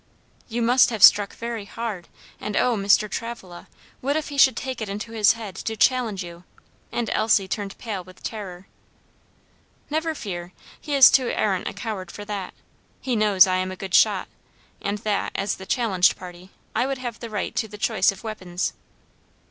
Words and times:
"You 0.47 0.63
must 0.63 0.89
have 0.89 1.03
struck 1.03 1.35
very 1.35 1.65
hard, 1.65 2.07
and 2.39 2.57
oh, 2.57 2.75
Mr. 2.75 3.07
Travilla, 3.07 3.67
what 3.99 4.15
if 4.15 4.29
he 4.29 4.37
should 4.39 4.55
take 4.57 4.81
it 4.81 4.89
into 4.89 5.11
his 5.11 5.33
head 5.33 5.53
to 5.57 5.77
challenge 5.77 6.23
you?" 6.23 6.43
and 6.91 7.07
Elsie 7.13 7.47
turned 7.47 7.77
pale 7.77 8.03
with 8.03 8.23
terror. 8.23 8.65
"Never 9.91 10.15
fear; 10.15 10.53
he 10.81 10.95
is 10.95 11.11
too 11.11 11.27
arrant 11.29 11.67
a 11.67 11.73
coward 11.73 12.09
for 12.09 12.25
that; 12.25 12.55
he 12.99 13.15
knows 13.15 13.45
I 13.45 13.57
am 13.57 13.71
a 13.71 13.75
good 13.75 13.93
shot, 13.93 14.27
and 14.81 14.97
that, 14.97 15.33
as 15.35 15.57
the 15.57 15.67
challenged 15.67 16.15
party, 16.17 16.49
I 16.75 16.87
would 16.87 16.97
have 16.97 17.19
the 17.19 17.29
right 17.29 17.55
to 17.57 17.67
the 17.67 17.77
choice 17.77 18.11
of 18.11 18.23
weapons." 18.23 18.73